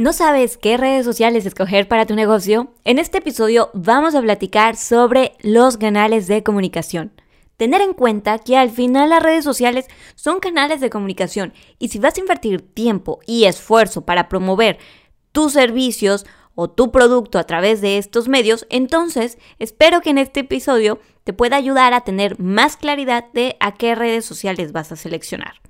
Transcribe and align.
¿No 0.00 0.14
sabes 0.14 0.56
qué 0.56 0.78
redes 0.78 1.04
sociales 1.04 1.44
escoger 1.44 1.86
para 1.86 2.06
tu 2.06 2.14
negocio? 2.14 2.72
En 2.84 2.98
este 2.98 3.18
episodio 3.18 3.68
vamos 3.74 4.14
a 4.14 4.22
platicar 4.22 4.76
sobre 4.76 5.34
los 5.42 5.76
canales 5.76 6.26
de 6.26 6.42
comunicación. 6.42 7.12
Tener 7.58 7.82
en 7.82 7.92
cuenta 7.92 8.38
que 8.38 8.56
al 8.56 8.70
final 8.70 9.10
las 9.10 9.22
redes 9.22 9.44
sociales 9.44 9.88
son 10.14 10.40
canales 10.40 10.80
de 10.80 10.88
comunicación 10.88 11.52
y 11.78 11.88
si 11.88 11.98
vas 11.98 12.16
a 12.16 12.20
invertir 12.20 12.62
tiempo 12.62 13.20
y 13.26 13.44
esfuerzo 13.44 14.06
para 14.06 14.30
promover 14.30 14.78
tus 15.32 15.52
servicios 15.52 16.24
o 16.54 16.70
tu 16.70 16.92
producto 16.92 17.38
a 17.38 17.44
través 17.44 17.82
de 17.82 17.98
estos 17.98 18.26
medios, 18.26 18.66
entonces 18.70 19.36
espero 19.58 20.00
que 20.00 20.08
en 20.08 20.16
este 20.16 20.40
episodio 20.40 20.98
te 21.24 21.34
pueda 21.34 21.56
ayudar 21.56 21.92
a 21.92 22.04
tener 22.04 22.40
más 22.40 22.78
claridad 22.78 23.26
de 23.34 23.58
a 23.60 23.74
qué 23.74 23.94
redes 23.94 24.24
sociales 24.24 24.72
vas 24.72 24.92
a 24.92 24.96
seleccionar 24.96 25.60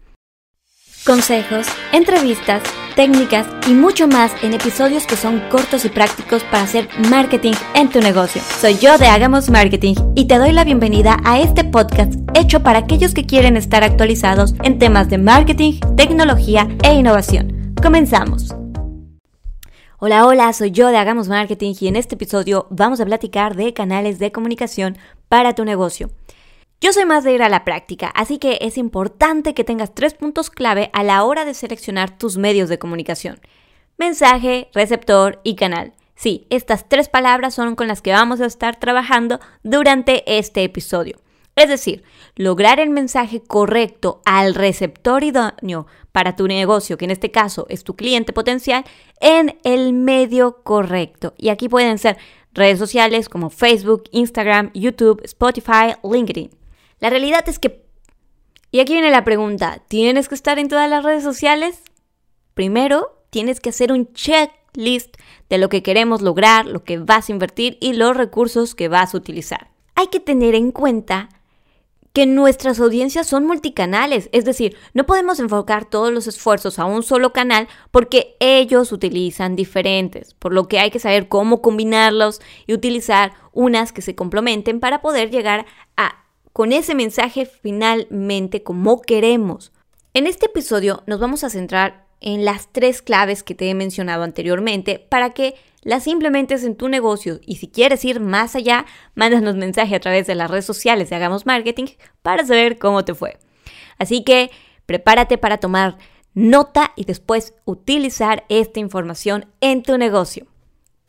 consejos, 1.05 1.67
entrevistas, 1.93 2.63
técnicas 2.95 3.47
y 3.67 3.73
mucho 3.73 4.07
más 4.07 4.33
en 4.43 4.53
episodios 4.55 5.07
que 5.07 5.17
son 5.17 5.41
cortos 5.49 5.85
y 5.85 5.89
prácticos 5.89 6.43
para 6.45 6.65
hacer 6.65 6.89
marketing 7.09 7.55
en 7.75 7.89
tu 7.89 8.01
negocio. 8.01 8.43
Soy 8.61 8.77
yo 8.79 8.99
de 8.99 9.07
Hagamos 9.07 9.49
Marketing 9.51 9.95
y 10.15 10.27
te 10.27 10.39
doy 10.39 10.53
la 10.53 10.65
bienvenida 10.65 11.17
a 11.25 11.41
este 11.41 11.65
podcast 11.65 12.15
hecho 12.35 12.63
para 12.63 12.81
aquellos 12.81 13.15
que 13.15 13.27
quieren 13.27 13.57
estar 13.57 13.83
actualizados 13.83 14.55
en 14.63 14.79
temas 14.79 15.09
de 15.09 15.19
marketing, 15.19 15.81
tecnología 15.97 16.69
e 16.83 16.95
innovación. 16.95 17.75
Comenzamos. 17.83 18.55
Hola, 19.99 20.27
hola, 20.27 20.53
soy 20.53 20.71
yo 20.71 20.89
de 20.89 20.97
Hagamos 20.97 21.29
Marketing 21.29 21.75
y 21.79 21.89
en 21.89 21.97
este 21.97 22.15
episodio 22.15 22.67
vamos 22.71 23.01
a 23.01 23.07
platicar 23.07 23.55
de 23.55 23.73
canales 23.75 24.19
de 24.19 24.33
comunicación 24.33 24.97
para 25.29 25.55
tu 25.55 25.65
negocio. 25.65 26.11
Yo 26.83 26.95
soy 26.95 27.05
más 27.05 27.25
de 27.25 27.35
ir 27.35 27.43
a 27.43 27.51
la 27.51 27.63
práctica, 27.63 28.09
así 28.09 28.39
que 28.39 28.57
es 28.63 28.79
importante 28.79 29.53
que 29.53 29.65
tengas 29.65 29.95
tres 29.95 30.15
puntos 30.15 30.49
clave 30.49 30.89
a 30.95 31.03
la 31.03 31.25
hora 31.25 31.45
de 31.45 31.53
seleccionar 31.53 32.17
tus 32.17 32.39
medios 32.39 32.71
de 32.71 32.79
comunicación. 32.79 33.39
Mensaje, 33.99 34.71
receptor 34.73 35.41
y 35.45 35.57
canal. 35.57 35.93
Sí, 36.15 36.47
estas 36.49 36.89
tres 36.89 37.11
palabras 37.11 37.53
son 37.53 37.77
con 37.77 37.87
las 37.87 38.01
que 38.01 38.13
vamos 38.13 38.41
a 38.41 38.47
estar 38.47 38.81
trabajando 38.81 39.41
durante 39.63 40.39
este 40.39 40.65
episodio. 40.65 41.19
Es 41.55 41.69
decir, 41.69 42.03
lograr 42.35 42.81
el 42.81 42.89
mensaje 42.89 43.43
correcto 43.43 44.23
al 44.25 44.55
receptor 44.55 45.23
idóneo 45.23 45.87
para 46.13 46.35
tu 46.35 46.47
negocio, 46.47 46.97
que 46.97 47.05
en 47.05 47.11
este 47.11 47.31
caso 47.31 47.67
es 47.69 47.85
tu 47.85 47.95
cliente 47.95 48.33
potencial, 48.33 48.85
en 49.21 49.59
el 49.65 49.93
medio 49.93 50.63
correcto. 50.63 51.35
Y 51.37 51.51
aquí 51.51 51.69
pueden 51.69 51.99
ser 51.99 52.17
redes 52.55 52.79
sociales 52.79 53.29
como 53.29 53.51
Facebook, 53.51 54.05
Instagram, 54.13 54.71
YouTube, 54.73 55.21
Spotify, 55.25 55.97
LinkedIn. 56.03 56.60
La 57.01 57.11
realidad 57.11 57.49
es 57.49 57.59
que... 57.59 57.85
Y 58.71 58.81
aquí 58.81 58.93
viene 58.93 59.11
la 59.11 59.25
pregunta, 59.25 59.83
¿tienes 59.89 60.29
que 60.29 60.35
estar 60.35 60.59
en 60.59 60.69
todas 60.69 60.89
las 60.89 61.03
redes 61.03 61.25
sociales? 61.25 61.83
Primero, 62.55 63.25
tienes 63.31 63.59
que 63.59 63.71
hacer 63.71 63.91
un 63.91 64.13
checklist 64.13 65.17
de 65.49 65.59
lo 65.59 65.69
que 65.69 65.83
queremos 65.83 66.23
lograr, 66.23 66.67
lo 66.67 66.85
que 66.85 66.99
vas 66.99 67.29
a 67.29 67.33
invertir 67.33 67.79
y 67.81 67.95
los 67.95 68.17
recursos 68.17 68.75
que 68.77 68.89
vas 68.89 69.15
a 69.15 69.17
utilizar. 69.17 69.71
Hay 69.97 70.07
que 70.07 70.21
tener 70.21 70.55
en 70.55 70.71
cuenta 70.71 71.31
que 72.13 72.27
nuestras 72.27 72.81
audiencias 72.81 73.27
son 73.27 73.47
multicanales, 73.47 74.29
es 74.33 74.45
decir, 74.45 74.77
no 74.95 75.07
podemos 75.07 75.39
enfocar 75.39 75.89
todos 75.89 76.13
los 76.13 76.27
esfuerzos 76.27 76.79
a 76.79 76.85
un 76.85 77.03
solo 77.05 77.33
canal 77.33 77.69
porque 77.93 78.37
ellos 78.41 78.91
utilizan 78.91 79.55
diferentes, 79.55 80.35
por 80.35 80.53
lo 80.53 80.67
que 80.67 80.81
hay 80.81 80.91
que 80.91 80.99
saber 80.99 81.29
cómo 81.29 81.63
combinarlos 81.63 82.41
y 82.67 82.75
utilizar 82.75 83.33
unas 83.53 83.93
que 83.93 84.03
se 84.03 84.17
complementen 84.17 84.81
para 84.81 85.03
poder 85.03 85.31
llegar 85.31 85.67
a 85.97 86.20
con 86.53 86.73
ese 86.73 86.95
mensaje 86.95 87.47
finalmente 87.47 88.63
como 88.63 89.01
queremos. 89.03 89.73
En 90.15 90.27
este 90.27 90.47
episodio 90.47 91.03
nos 91.07 91.21
vamos 91.21 91.45
a 91.45 91.51
centrar 91.51 92.07
en 92.21 92.45
las 92.45 92.69
tres 92.73 93.03
claves 93.03 93.43
que 93.43 93.55
te 93.55 93.71
he 93.71 93.75
mencionado 93.75 94.23
anteriormente 94.23 94.99
para 94.99 95.31
que 95.31 95.55
las 95.83 96.07
implementes 96.07 96.65
en 96.65 96.77
tu 96.77 96.89
negocio 96.89 97.41
y 97.47 97.57
si 97.57 97.69
quieres 97.69 98.05
ir 98.05 98.21
más 98.21 98.55
allá, 98.55 98.85
mándanos 99.15 99.57
mensaje 99.57 99.95
a 99.95 100.01
través 100.01 100.27
de 100.27 100.35
las 100.35 100.51
redes 100.51 100.67
sociales 100.67 101.09
de 101.09 101.17
Hagamos 101.17 101.47
Marketing 101.47 101.87
para 102.23 102.45
saber 102.45 102.79
cómo 102.79 103.05
te 103.05 103.15
fue. 103.15 103.39
Así 103.97 104.23
que 104.23 104.51
prepárate 104.85 105.39
para 105.39 105.59
tomar 105.59 105.97
nota 106.35 106.93
y 106.97 107.05
después 107.05 107.55
utilizar 107.65 108.45
esta 108.49 108.81
información 108.81 109.47
en 109.61 109.83
tu 109.83 109.97
negocio. 109.97 110.50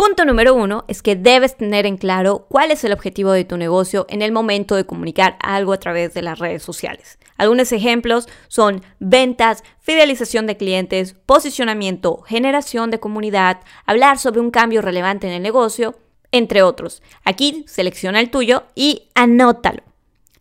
Punto 0.01 0.25
número 0.25 0.55
uno 0.55 0.83
es 0.87 1.03
que 1.03 1.15
debes 1.15 1.55
tener 1.55 1.85
en 1.85 1.95
claro 1.95 2.47
cuál 2.49 2.71
es 2.71 2.83
el 2.83 2.91
objetivo 2.91 3.33
de 3.33 3.45
tu 3.45 3.55
negocio 3.55 4.07
en 4.09 4.23
el 4.23 4.31
momento 4.31 4.75
de 4.75 4.87
comunicar 4.87 5.37
algo 5.43 5.73
a 5.73 5.79
través 5.79 6.15
de 6.15 6.23
las 6.23 6.39
redes 6.39 6.63
sociales. 6.63 7.19
Algunos 7.37 7.71
ejemplos 7.71 8.27
son 8.47 8.81
ventas, 8.97 9.63
fidelización 9.79 10.47
de 10.47 10.57
clientes, 10.57 11.13
posicionamiento, 11.13 12.23
generación 12.23 12.89
de 12.89 12.99
comunidad, 12.99 13.59
hablar 13.85 14.17
sobre 14.17 14.39
un 14.39 14.49
cambio 14.49 14.81
relevante 14.81 15.27
en 15.27 15.33
el 15.33 15.43
negocio, 15.43 15.93
entre 16.31 16.63
otros. 16.63 17.03
Aquí 17.23 17.63
selecciona 17.67 18.21
el 18.21 18.31
tuyo 18.31 18.63
y 18.73 19.09
anótalo. 19.13 19.83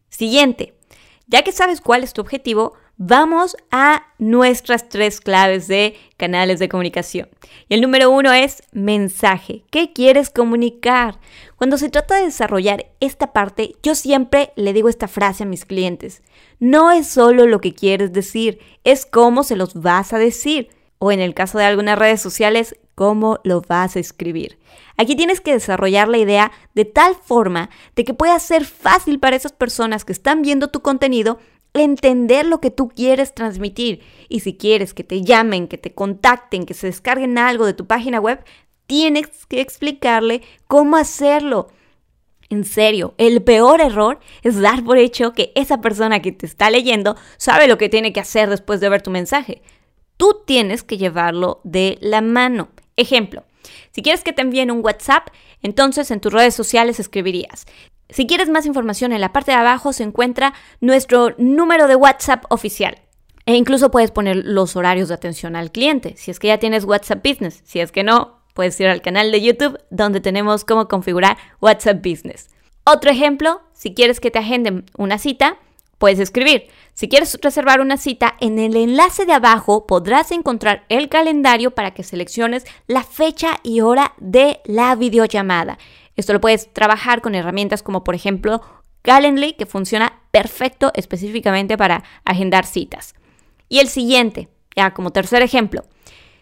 Siguiente. 0.08 0.72
Ya 1.26 1.42
que 1.42 1.52
sabes 1.52 1.82
cuál 1.82 2.02
es 2.02 2.14
tu 2.14 2.22
objetivo, 2.22 2.72
vamos 3.02 3.56
a 3.70 4.04
nuestras 4.18 4.90
tres 4.90 5.22
claves 5.22 5.66
de 5.68 5.96
canales 6.18 6.58
de 6.58 6.68
comunicación. 6.68 7.30
Y 7.70 7.74
el 7.74 7.80
número 7.80 8.10
uno 8.10 8.30
es 8.30 8.62
mensaje. 8.72 9.64
¿Qué 9.70 9.94
quieres 9.94 10.28
comunicar? 10.28 11.18
Cuando 11.56 11.78
se 11.78 11.88
trata 11.88 12.16
de 12.16 12.26
desarrollar 12.26 12.90
esta 13.00 13.32
parte, 13.32 13.74
yo 13.82 13.94
siempre 13.94 14.52
le 14.54 14.74
digo 14.74 14.90
esta 14.90 15.08
frase 15.08 15.44
a 15.44 15.46
mis 15.46 15.64
clientes. 15.64 16.22
No 16.58 16.90
es 16.92 17.06
solo 17.06 17.46
lo 17.46 17.62
que 17.62 17.74
quieres 17.74 18.12
decir, 18.12 18.58
es 18.84 19.06
cómo 19.06 19.44
se 19.44 19.56
los 19.56 19.72
vas 19.72 20.12
a 20.12 20.18
decir. 20.18 20.68
O 20.98 21.10
en 21.10 21.20
el 21.20 21.32
caso 21.32 21.56
de 21.56 21.64
algunas 21.64 21.98
redes 21.98 22.20
sociales, 22.20 22.76
cómo 22.94 23.38
lo 23.44 23.62
vas 23.62 23.96
a 23.96 24.00
escribir. 24.00 24.58
Aquí 24.98 25.16
tienes 25.16 25.40
que 25.40 25.54
desarrollar 25.54 26.08
la 26.08 26.18
idea 26.18 26.52
de 26.74 26.84
tal 26.84 27.14
forma 27.14 27.70
de 27.96 28.04
que 28.04 28.12
pueda 28.12 28.38
ser 28.38 28.66
fácil 28.66 29.18
para 29.18 29.36
esas 29.36 29.52
personas 29.52 30.04
que 30.04 30.12
están 30.12 30.42
viendo 30.42 30.68
tu 30.68 30.82
contenido 30.82 31.38
entender 31.74 32.46
lo 32.46 32.60
que 32.60 32.70
tú 32.70 32.88
quieres 32.88 33.34
transmitir. 33.34 34.02
Y 34.28 34.40
si 34.40 34.56
quieres 34.56 34.94
que 34.94 35.04
te 35.04 35.22
llamen, 35.22 35.68
que 35.68 35.78
te 35.78 35.92
contacten, 35.92 36.66
que 36.66 36.74
se 36.74 36.86
descarguen 36.86 37.38
algo 37.38 37.66
de 37.66 37.74
tu 37.74 37.86
página 37.86 38.20
web, 38.20 38.44
tienes 38.86 39.28
que 39.48 39.60
explicarle 39.60 40.42
cómo 40.66 40.96
hacerlo. 40.96 41.68
En 42.48 42.64
serio, 42.64 43.14
el 43.16 43.42
peor 43.42 43.80
error 43.80 44.18
es 44.42 44.60
dar 44.60 44.82
por 44.82 44.98
hecho 44.98 45.32
que 45.32 45.52
esa 45.54 45.80
persona 45.80 46.20
que 46.20 46.32
te 46.32 46.46
está 46.46 46.68
leyendo 46.68 47.16
sabe 47.36 47.68
lo 47.68 47.78
que 47.78 47.88
tiene 47.88 48.12
que 48.12 48.18
hacer 48.18 48.50
después 48.50 48.80
de 48.80 48.88
ver 48.88 49.02
tu 49.02 49.10
mensaje. 49.10 49.62
Tú 50.16 50.42
tienes 50.44 50.82
que 50.82 50.98
llevarlo 50.98 51.60
de 51.62 51.96
la 52.00 52.20
mano. 52.20 52.70
Ejemplo, 52.96 53.44
si 53.92 54.02
quieres 54.02 54.24
que 54.24 54.32
te 54.32 54.42
envíen 54.42 54.72
un 54.72 54.84
WhatsApp, 54.84 55.28
entonces 55.62 56.10
en 56.10 56.20
tus 56.20 56.32
redes 56.32 56.54
sociales 56.54 56.98
escribirías, 56.98 57.66
si 58.12 58.26
quieres 58.26 58.48
más 58.48 58.66
información, 58.66 59.12
en 59.12 59.20
la 59.20 59.32
parte 59.32 59.52
de 59.52 59.56
abajo 59.56 59.92
se 59.92 60.02
encuentra 60.02 60.54
nuestro 60.80 61.34
número 61.38 61.86
de 61.86 61.96
WhatsApp 61.96 62.44
oficial. 62.48 62.98
E 63.46 63.54
incluso 63.54 63.90
puedes 63.90 64.10
poner 64.10 64.36
los 64.44 64.76
horarios 64.76 65.08
de 65.08 65.14
atención 65.14 65.56
al 65.56 65.72
cliente, 65.72 66.14
si 66.16 66.30
es 66.30 66.38
que 66.38 66.48
ya 66.48 66.58
tienes 66.58 66.84
WhatsApp 66.84 67.26
Business. 67.26 67.62
Si 67.64 67.80
es 67.80 67.90
que 67.90 68.04
no, 68.04 68.40
puedes 68.54 68.78
ir 68.80 68.88
al 68.88 69.02
canal 69.02 69.32
de 69.32 69.40
YouTube 69.40 69.78
donde 69.90 70.20
tenemos 70.20 70.64
cómo 70.64 70.88
configurar 70.88 71.36
WhatsApp 71.60 72.06
Business. 72.06 72.48
Otro 72.84 73.10
ejemplo, 73.10 73.62
si 73.72 73.94
quieres 73.94 74.20
que 74.20 74.30
te 74.30 74.38
agenden 74.38 74.84
una 74.96 75.18
cita, 75.18 75.58
puedes 75.98 76.18
escribir. 76.18 76.68
Si 76.94 77.08
quieres 77.08 77.38
reservar 77.40 77.80
una 77.80 77.96
cita, 77.96 78.34
en 78.40 78.58
el 78.58 78.76
enlace 78.76 79.26
de 79.26 79.32
abajo 79.32 79.86
podrás 79.86 80.32
encontrar 80.32 80.84
el 80.88 81.08
calendario 81.08 81.72
para 81.72 81.92
que 81.92 82.02
selecciones 82.02 82.64
la 82.86 83.04
fecha 83.04 83.60
y 83.62 83.80
hora 83.80 84.14
de 84.18 84.60
la 84.64 84.94
videollamada. 84.96 85.78
Esto 86.16 86.32
lo 86.32 86.40
puedes 86.40 86.72
trabajar 86.72 87.20
con 87.20 87.34
herramientas 87.34 87.82
como 87.82 88.04
por 88.04 88.14
ejemplo 88.14 88.62
Calendly, 89.02 89.54
que 89.54 89.66
funciona 89.66 90.20
perfecto 90.30 90.92
específicamente 90.94 91.76
para 91.76 92.04
agendar 92.24 92.66
citas. 92.66 93.14
Y 93.68 93.78
el 93.78 93.88
siguiente, 93.88 94.48
ya 94.76 94.92
como 94.92 95.10
tercer 95.12 95.42
ejemplo, 95.42 95.84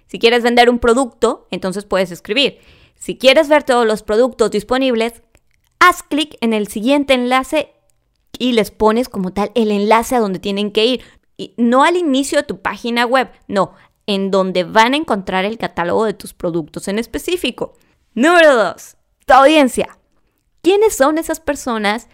si 0.06 0.18
quieres 0.18 0.42
vender 0.42 0.70
un 0.70 0.78
producto, 0.78 1.46
entonces 1.50 1.84
puedes 1.84 2.10
escribir. 2.10 2.58
Si 2.96 3.16
quieres 3.16 3.48
ver 3.48 3.62
todos 3.62 3.86
los 3.86 4.02
productos 4.02 4.50
disponibles, 4.50 5.22
haz 5.78 6.02
clic 6.02 6.36
en 6.40 6.52
el 6.52 6.68
siguiente 6.68 7.14
enlace 7.14 7.72
y 8.38 8.52
les 8.52 8.70
pones 8.70 9.08
como 9.08 9.32
tal 9.32 9.52
el 9.54 9.70
enlace 9.70 10.16
a 10.16 10.20
donde 10.20 10.38
tienen 10.38 10.72
que 10.72 10.86
ir. 10.86 11.02
Y 11.36 11.54
no 11.56 11.84
al 11.84 11.96
inicio 11.96 12.38
de 12.38 12.44
tu 12.44 12.60
página 12.60 13.06
web, 13.06 13.30
no, 13.46 13.74
en 14.06 14.30
donde 14.30 14.64
van 14.64 14.94
a 14.94 14.96
encontrar 14.96 15.44
el 15.44 15.58
catálogo 15.58 16.04
de 16.04 16.14
tus 16.14 16.34
productos 16.34 16.88
en 16.88 16.98
específico. 16.98 17.74
Número 18.14 18.56
2 18.56 18.97
tu 19.28 19.34
audiencia. 19.34 19.98
¿Quiénes 20.62 20.96
son 20.96 21.18
esas 21.18 21.38
personas 21.38 22.08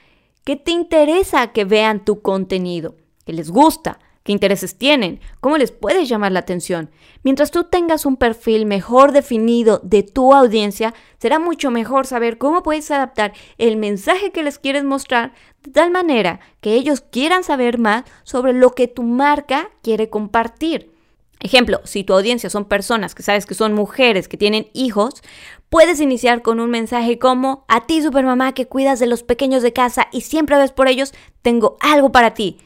que 0.45 0.57
te 0.57 0.73
interesa 0.73 1.53
que 1.53 1.65
vean 1.65 2.05
tu 2.05 2.23
contenido? 2.23 2.97
¿Que 3.25 3.33
les 3.33 3.51
gusta? 3.51 4.01
¿Qué 4.25 4.33
intereses 4.33 4.77
tienen? 4.77 5.21
¿Cómo 5.41 5.57
les 5.57 5.71
puedes 5.71 6.09
llamar 6.09 6.33
la 6.33 6.41
atención? 6.41 6.91
Mientras 7.23 7.53
tú 7.53 7.65
tengas 7.65 8.05
un 8.05 8.17
perfil 8.17 8.67
mejor 8.67 9.13
definido 9.13 9.81
de 9.85 10.03
tu 10.03 10.35
audiencia, 10.35 10.93
será 11.19 11.39
mucho 11.39 11.71
mejor 11.71 12.05
saber 12.07 12.37
cómo 12.37 12.65
puedes 12.65 12.91
adaptar 12.91 13.33
el 13.59 13.77
mensaje 13.77 14.33
que 14.33 14.43
les 14.43 14.59
quieres 14.59 14.83
mostrar 14.83 15.35
de 15.63 15.71
tal 15.71 15.93
manera 15.93 16.41
que 16.61 16.75
ellos 16.75 17.01
quieran 17.01 17.45
saber 17.45 17.79
más 17.79 18.03
sobre 18.25 18.55
lo 18.55 18.71
que 18.73 18.89
tu 18.89 19.05
marca 19.05 19.71
quiere 19.83 20.11
compartir. 20.11 20.94
Ejemplo, 21.41 21.81
si 21.85 22.05
tu 22.05 22.15
audiencia 22.15 22.49
son 22.49 22.65
personas 22.65 23.15
que 23.15 23.23
sabes 23.23 23.45
que 23.45 23.55
son 23.55 23.75
mujeres 23.75 24.29
que 24.29 24.37
tienen 24.37 24.69
hijos, 24.73 25.23
puedes 25.69 26.01
iniciar 26.01 26.43
con 26.43 26.61
un 26.61 26.71
mensaje 26.71 27.19
como, 27.19 27.65
a 27.69 27.87
ti 27.87 28.03
supermamá 28.03 28.55
que 28.55 28.67
cuidas 28.67 28.99
de 29.01 29.07
los 29.07 29.23
pequeños 29.23 29.63
de 29.63 29.73
casa 29.73 30.09
y 30.13 30.23
siempre 30.23 30.57
ves 30.57 30.73
por 30.73 30.89
ellos, 30.89 31.13
tengo 31.43 31.77
algo 31.81 32.13
para 32.13 32.35
ti. 32.35 32.59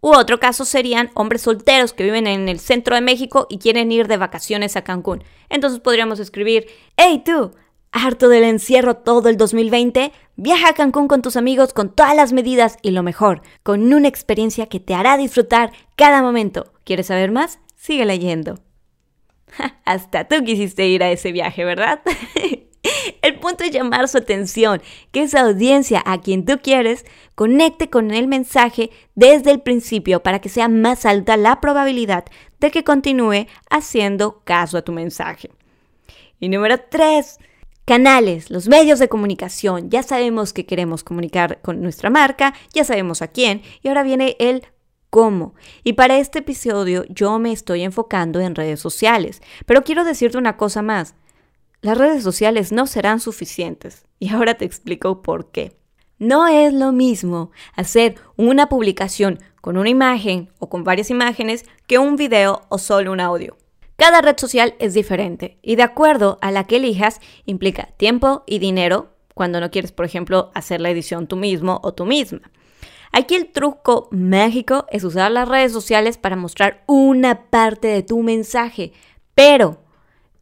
U 0.00 0.14
otro 0.14 0.38
caso 0.38 0.64
serían 0.64 1.10
hombres 1.14 1.42
solteros 1.42 1.92
que 1.92 2.04
viven 2.04 2.26
en 2.26 2.48
el 2.48 2.60
centro 2.60 2.94
de 2.94 3.00
México 3.00 3.46
y 3.50 3.58
quieren 3.58 3.90
ir 3.90 4.06
de 4.06 4.18
vacaciones 4.18 4.76
a 4.76 4.84
Cancún. 4.84 5.24
Entonces 5.48 5.80
podríamos 5.80 6.20
escribir, 6.20 6.68
hey 6.96 7.22
tú, 7.24 7.52
harto 7.96 8.28
del 8.28 8.44
encierro 8.44 8.94
todo 8.94 9.28
el 9.28 9.36
2020, 9.36 10.12
viaja 10.36 10.68
a 10.68 10.74
Cancún 10.74 11.08
con 11.08 11.22
tus 11.22 11.36
amigos 11.36 11.72
con 11.72 11.94
todas 11.94 12.14
las 12.14 12.32
medidas 12.32 12.76
y 12.82 12.90
lo 12.90 13.02
mejor, 13.02 13.42
con 13.62 13.92
una 13.92 14.08
experiencia 14.08 14.66
que 14.66 14.80
te 14.80 14.94
hará 14.94 15.16
disfrutar 15.16 15.72
cada 15.96 16.22
momento. 16.22 16.72
¿Quieres 16.84 17.06
saber 17.06 17.30
más? 17.30 17.58
Sigue 17.74 18.04
leyendo. 18.04 18.58
Hasta 19.84 20.28
tú 20.28 20.44
quisiste 20.44 20.86
ir 20.86 21.02
a 21.02 21.10
ese 21.10 21.32
viaje, 21.32 21.64
¿verdad? 21.64 22.00
El 23.22 23.38
punto 23.40 23.64
es 23.64 23.72
llamar 23.72 24.08
su 24.08 24.18
atención, 24.18 24.80
que 25.10 25.22
esa 25.22 25.40
audiencia 25.40 26.02
a 26.06 26.20
quien 26.20 26.44
tú 26.44 26.58
quieres 26.62 27.04
conecte 27.34 27.90
con 27.90 28.12
el 28.12 28.28
mensaje 28.28 28.90
desde 29.14 29.50
el 29.50 29.60
principio 29.60 30.22
para 30.22 30.40
que 30.40 30.48
sea 30.48 30.68
más 30.68 31.04
alta 31.04 31.36
la 31.36 31.60
probabilidad 31.60 32.24
de 32.60 32.70
que 32.70 32.84
continúe 32.84 33.46
haciendo 33.70 34.42
caso 34.44 34.78
a 34.78 34.82
tu 34.82 34.92
mensaje. 34.92 35.50
Y 36.38 36.48
número 36.48 36.78
3, 36.78 37.38
canales, 37.86 38.50
los 38.50 38.68
medios 38.68 38.98
de 38.98 39.08
comunicación. 39.08 39.88
Ya 39.88 40.02
sabemos 40.02 40.52
que 40.52 40.66
queremos 40.66 41.04
comunicar 41.04 41.62
con 41.62 41.80
nuestra 41.80 42.10
marca, 42.10 42.52
ya 42.74 42.84
sabemos 42.84 43.22
a 43.22 43.28
quién, 43.28 43.62
y 43.80 43.88
ahora 43.88 44.02
viene 44.02 44.36
el 44.38 44.64
cómo. 45.08 45.54
Y 45.84 45.94
para 45.94 46.18
este 46.18 46.40
episodio 46.40 47.04
yo 47.08 47.38
me 47.38 47.52
estoy 47.52 47.82
enfocando 47.82 48.40
en 48.40 48.54
redes 48.54 48.80
sociales, 48.80 49.40
pero 49.64 49.84
quiero 49.84 50.04
decirte 50.04 50.36
una 50.36 50.56
cosa 50.58 50.82
más. 50.82 51.14
Las 51.80 51.96
redes 51.96 52.22
sociales 52.22 52.72
no 52.72 52.86
serán 52.86 53.20
suficientes. 53.20 54.02
Y 54.18 54.30
ahora 54.30 54.54
te 54.54 54.64
explico 54.64 55.20
por 55.20 55.50
qué. 55.50 55.76
No 56.18 56.48
es 56.48 56.72
lo 56.72 56.90
mismo 56.90 57.50
hacer 57.74 58.14
una 58.36 58.70
publicación 58.70 59.40
con 59.60 59.76
una 59.76 59.90
imagen 59.90 60.48
o 60.58 60.70
con 60.70 60.84
varias 60.84 61.10
imágenes 61.10 61.66
que 61.86 61.98
un 61.98 62.16
video 62.16 62.62
o 62.70 62.78
solo 62.78 63.12
un 63.12 63.20
audio. 63.20 63.58
Cada 63.96 64.20
red 64.20 64.36
social 64.38 64.74
es 64.78 64.94
diferente 64.94 65.58
y 65.62 65.76
de 65.76 65.82
acuerdo 65.82 66.38
a 66.42 66.50
la 66.50 66.64
que 66.64 66.76
elijas 66.76 67.20
implica 67.46 67.88
tiempo 67.96 68.44
y 68.46 68.58
dinero 68.58 69.10
cuando 69.34 69.60
no 69.60 69.70
quieres, 69.70 69.92
por 69.92 70.04
ejemplo, 70.04 70.50
hacer 70.54 70.80
la 70.80 70.90
edición 70.90 71.26
tú 71.26 71.36
mismo 71.36 71.80
o 71.82 71.94
tú 71.94 72.04
misma. 72.04 72.50
Aquí 73.12 73.34
el 73.34 73.50
truco 73.50 74.08
mágico 74.10 74.86
es 74.90 75.04
usar 75.04 75.30
las 75.30 75.48
redes 75.48 75.72
sociales 75.72 76.18
para 76.18 76.36
mostrar 76.36 76.84
una 76.86 77.48
parte 77.48 77.88
de 77.88 78.02
tu 78.02 78.22
mensaje, 78.22 78.92
pero 79.34 79.78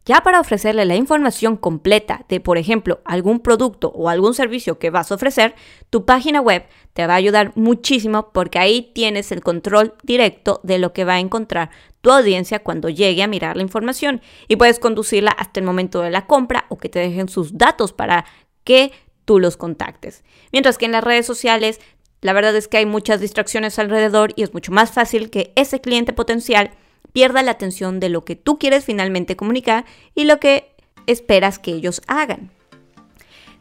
ya 0.05 0.21
para 0.21 0.39
ofrecerle 0.39 0.85
la 0.85 0.95
información 0.95 1.57
completa 1.57 2.25
de, 2.29 2.39
por 2.39 2.57
ejemplo, 2.57 3.01
algún 3.05 3.39
producto 3.39 3.89
o 3.89 4.09
algún 4.09 4.33
servicio 4.33 4.77
que 4.77 4.91
vas 4.91 5.11
a 5.11 5.15
ofrecer, 5.15 5.55
tu 5.89 6.05
página 6.05 6.41
web 6.41 6.65
te 6.93 7.07
va 7.07 7.13
a 7.13 7.17
ayudar 7.17 7.51
muchísimo 7.55 8.31
porque 8.31 8.59
ahí 8.59 8.91
tienes 8.93 9.31
el 9.31 9.41
control 9.41 9.95
directo 10.03 10.59
de 10.63 10.77
lo 10.77 10.93
que 10.93 11.05
va 11.05 11.15
a 11.15 11.19
encontrar 11.19 11.71
tu 12.01 12.11
audiencia 12.11 12.59
cuando 12.59 12.89
llegue 12.89 13.23
a 13.23 13.27
mirar 13.27 13.57
la 13.57 13.63
información 13.63 14.21
y 14.47 14.57
puedes 14.57 14.79
conducirla 14.79 15.31
hasta 15.31 15.59
el 15.59 15.65
momento 15.65 16.01
de 16.01 16.11
la 16.11 16.27
compra 16.27 16.65
o 16.69 16.77
que 16.77 16.89
te 16.89 16.99
dejen 16.99 17.27
sus 17.27 17.57
datos 17.57 17.91
para 17.91 18.25
que 18.63 18.91
tú 19.25 19.39
los 19.39 19.57
contactes. 19.57 20.23
Mientras 20.51 20.77
que 20.77 20.85
en 20.85 20.91
las 20.91 21.03
redes 21.03 21.25
sociales 21.25 21.79
la 22.21 22.33
verdad 22.33 22.55
es 22.55 22.67
que 22.67 22.77
hay 22.77 22.85
muchas 22.87 23.21
distracciones 23.21 23.77
alrededor 23.77 24.33
y 24.35 24.43
es 24.43 24.53
mucho 24.53 24.71
más 24.71 24.91
fácil 24.91 25.29
que 25.29 25.53
ese 25.55 25.79
cliente 25.79 26.11
potencial 26.11 26.71
pierda 27.15 27.43
la 27.43 27.51
atención 27.51 28.01
de 28.01 28.09
lo 28.09 28.25
que 28.25 28.35
tú 28.35 28.59
quieres 28.59 28.83
finalmente 28.83 29.37
comunicar 29.37 29.85
y 30.15 30.25
lo 30.25 30.37
que 30.37 30.75
esperas 31.07 31.59
que 31.59 31.71
ellos 31.71 32.01
hagan. 32.07 32.51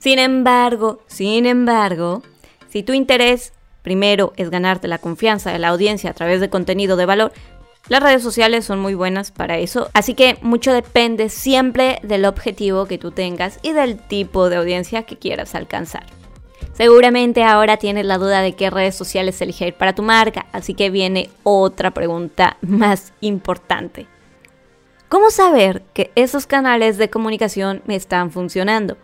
Sin 0.01 0.19
embargo, 0.19 1.05
sin 1.07 1.47
embargo, 1.47 2.25
si 2.69 2.83
tu 2.83 2.95
interés 2.95 3.53
primero 3.83 4.33
es 4.37 4.51
ganarte 4.51 4.89
la 4.89 4.99
confianza 4.99 5.53
de 5.53 5.61
la 5.61 5.69
audiencia 5.69 6.11
a 6.11 6.15
través 6.15 6.41
de 6.41 6.51
contenido 6.51 6.97
de 6.97 7.07
valor, 7.07 7.33
las 7.89 8.03
redes 8.03 8.25
sociales 8.25 8.65
son 8.65 8.81
muy 8.81 8.95
buenas 8.95 9.31
para 9.31 9.57
eso, 9.59 9.89
así 9.95 10.15
que 10.15 10.37
mucho 10.43 10.73
depende 10.73 11.29
siempre 11.29 12.01
del 12.03 12.25
objetivo 12.25 12.87
que 12.87 12.99
tú 12.99 13.13
tengas 13.13 13.61
y 13.63 13.71
del 13.71 13.99
tipo 13.99 14.51
de 14.51 14.57
audiencia 14.57 15.05
que 15.05 15.17
quieras 15.17 15.55
alcanzar. 15.55 16.07
Seguramente 16.75 17.45
ahora 17.45 17.77
tienes 17.77 18.05
la 18.05 18.19
duda 18.19 18.43
de 18.43 18.55
qué 18.55 18.69
redes 18.69 18.97
sociales 18.97 19.41
elegir 19.41 19.75
para 19.75 19.95
tu 19.95 20.03
marca, 20.03 20.47
así 20.53 20.75
que 20.75 20.91
viene 20.91 21.31
otra 21.45 21.93
pregunta 21.93 22.57
más 22.63 23.13
importante. 23.21 24.09
¿Cómo 25.09 25.31
saber 25.31 25.85
que 25.95 26.11
esos 26.17 26.47
canales 26.47 26.99
de 26.99 27.11
comunicación 27.11 27.83
me 27.87 27.95
están 27.95 28.33
funcionando? 28.33 28.97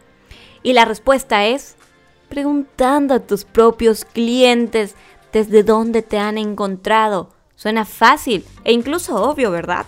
Y 0.65 0.73
la 0.73 0.85
respuesta 0.85 1.47
es 1.47 1.77
preguntando 2.29 3.15
a 3.15 3.21
tus 3.21 3.45
propios 3.45 4.05
clientes 4.05 4.97
desde 5.33 5.63
dónde 5.63 6.03
te 6.03 6.19
han 6.19 6.39
encontrado. 6.39 7.31
Suena 7.55 7.85
fácil 7.85 8.45
e 8.65 8.73
incluso 8.73 9.15
obvio, 9.23 9.53
¿verdad? 9.53 9.87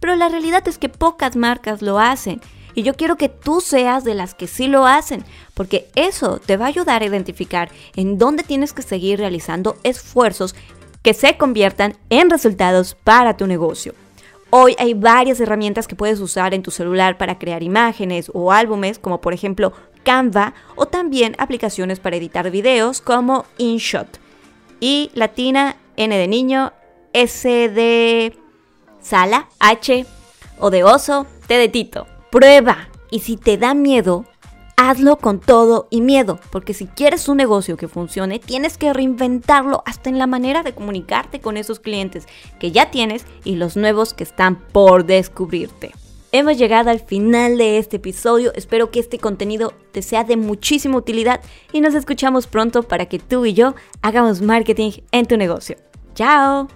Pero 0.00 0.16
la 0.16 0.28
realidad 0.28 0.68
es 0.68 0.76
que 0.76 0.90
pocas 0.90 1.36
marcas 1.36 1.80
lo 1.80 1.98
hacen 1.98 2.42
y 2.74 2.82
yo 2.82 2.94
quiero 2.94 3.16
que 3.16 3.28
tú 3.28 3.60
seas 3.60 4.04
de 4.04 4.14
las 4.14 4.34
que 4.34 4.46
sí 4.46 4.66
lo 4.66 4.86
hacen, 4.86 5.24
porque 5.54 5.88
eso 5.94 6.38
te 6.38 6.56
va 6.56 6.66
a 6.66 6.68
ayudar 6.68 7.02
a 7.02 7.06
identificar 7.06 7.70
en 7.96 8.18
dónde 8.18 8.42
tienes 8.42 8.72
que 8.72 8.82
seguir 8.82 9.18
realizando 9.18 9.76
esfuerzos 9.82 10.54
que 11.02 11.14
se 11.14 11.36
conviertan 11.36 11.96
en 12.10 12.30
resultados 12.30 12.94
para 12.94 13.36
tu 13.36 13.46
negocio. 13.46 13.94
Hoy 14.50 14.76
hay 14.78 14.94
varias 14.94 15.40
herramientas 15.40 15.88
que 15.88 15.96
puedes 15.96 16.20
usar 16.20 16.52
en 16.54 16.62
tu 16.62 16.70
celular 16.70 17.16
para 17.16 17.38
crear 17.38 17.62
imágenes 17.62 18.30
o 18.34 18.52
álbumes, 18.52 18.98
como 18.98 19.20
por 19.20 19.32
ejemplo 19.32 19.72
Canva, 20.02 20.54
o 20.74 20.86
también 20.86 21.34
aplicaciones 21.38 22.00
para 22.00 22.16
editar 22.16 22.50
videos 22.50 23.00
como 23.00 23.46
InShot. 23.56 24.20
Y 24.78 25.10
latina, 25.14 25.76
N 25.96 26.16
de 26.16 26.28
niño, 26.28 26.72
S 27.12 27.48
de 27.48 28.36
sala, 29.00 29.48
H 29.58 30.06
o 30.58 30.70
de 30.70 30.84
oso, 30.84 31.26
T 31.46 31.56
de 31.56 31.68
tito. 31.68 32.06
Prueba. 32.32 32.88
Y 33.10 33.20
si 33.20 33.36
te 33.36 33.58
da 33.58 33.74
miedo, 33.74 34.24
hazlo 34.78 35.18
con 35.18 35.38
todo 35.38 35.86
y 35.90 36.00
miedo, 36.00 36.40
porque 36.50 36.72
si 36.72 36.86
quieres 36.86 37.28
un 37.28 37.36
negocio 37.36 37.76
que 37.76 37.88
funcione, 37.88 38.38
tienes 38.38 38.78
que 38.78 38.94
reinventarlo 38.94 39.82
hasta 39.84 40.08
en 40.08 40.18
la 40.18 40.26
manera 40.26 40.62
de 40.62 40.74
comunicarte 40.74 41.42
con 41.42 41.58
esos 41.58 41.78
clientes 41.78 42.26
que 42.58 42.72
ya 42.72 42.90
tienes 42.90 43.26
y 43.44 43.56
los 43.56 43.76
nuevos 43.76 44.14
que 44.14 44.24
están 44.24 44.56
por 44.56 45.04
descubrirte. 45.04 45.92
Hemos 46.32 46.56
llegado 46.56 46.88
al 46.88 47.00
final 47.00 47.58
de 47.58 47.76
este 47.76 47.96
episodio, 47.96 48.50
espero 48.54 48.90
que 48.90 49.00
este 49.00 49.18
contenido 49.18 49.74
te 49.92 50.00
sea 50.00 50.24
de 50.24 50.38
muchísima 50.38 50.96
utilidad 50.96 51.42
y 51.70 51.82
nos 51.82 51.92
escuchamos 51.92 52.46
pronto 52.46 52.82
para 52.82 53.04
que 53.04 53.18
tú 53.18 53.44
y 53.44 53.52
yo 53.52 53.74
hagamos 54.00 54.40
marketing 54.40 54.92
en 55.10 55.26
tu 55.26 55.36
negocio. 55.36 55.76
¡Chao! 56.14 56.66